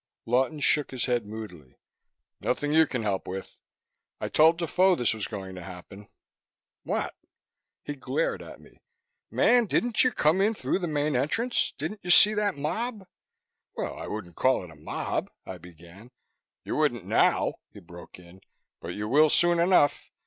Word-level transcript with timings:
Lawton 0.25 0.59
shook 0.59 0.89
his 0.89 1.05
head 1.05 1.27
moodily. 1.27 1.77
"Nothing 2.39 2.71
you 2.71 2.87
can 2.87 3.03
help 3.03 3.27
with. 3.27 3.55
I 4.19 4.29
told 4.29 4.57
Defoe 4.57 4.95
this 4.95 5.13
was 5.13 5.27
going 5.27 5.53
to 5.53 5.63
happen!" 5.63 6.07
"What?" 6.83 7.13
He 7.83 7.95
glared 7.95 8.41
at 8.41 8.59
me. 8.59 8.81
"Man, 9.29 9.67
didn't 9.67 10.03
you 10.03 10.09
just 10.09 10.17
come 10.17 10.41
in 10.41 10.55
through 10.55 10.79
the 10.79 10.87
main 10.87 11.15
entrance? 11.15 11.71
Didn't 11.77 11.99
you 12.01 12.09
see 12.09 12.33
that 12.33 12.57
mob?" 12.57 13.05
"Well, 13.75 13.95
I 13.95 14.07
wouldn't 14.07 14.35
call 14.35 14.63
it 14.63 14.71
a 14.71 14.75
mob," 14.75 15.29
I 15.45 15.59
began. 15.59 16.09
"You 16.65 16.77
wouldn't 16.77 17.05
now," 17.05 17.53
he 17.69 17.79
broke 17.79 18.17
in. 18.17 18.41
"But 18.79 18.95
you 18.95 19.07
will 19.07 19.29
soon 19.29 19.59
enough. 19.59 20.09